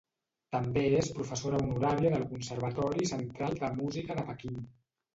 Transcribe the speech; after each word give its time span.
També 0.53 0.85
és 1.01 1.09
professora 1.17 1.59
honoraria 1.65 2.13
del 2.15 2.27
Conservatori 2.33 3.13
Central 3.13 3.57
de 3.63 3.73
Música 3.81 4.21
de 4.23 4.29
Pequín. 4.35 4.63